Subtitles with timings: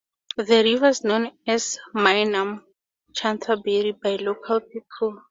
[0.35, 2.65] The river is known as Mae Nam
[3.13, 5.19] Chanthaburi by local people.